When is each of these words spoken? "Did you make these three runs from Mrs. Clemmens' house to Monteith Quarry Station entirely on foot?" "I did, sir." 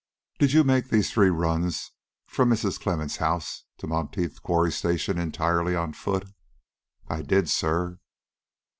"Did 0.39 0.51
you 0.53 0.63
make 0.63 0.89
these 0.89 1.11
three 1.11 1.29
runs 1.29 1.91
from 2.25 2.49
Mrs. 2.49 2.79
Clemmens' 2.81 3.17
house 3.17 3.65
to 3.77 3.85
Monteith 3.85 4.41
Quarry 4.41 4.71
Station 4.71 5.19
entirely 5.19 5.75
on 5.75 5.93
foot?" 5.93 6.27
"I 7.07 7.21
did, 7.21 7.47
sir." 7.47 7.99